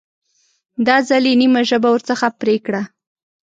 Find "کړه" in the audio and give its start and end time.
2.65-2.81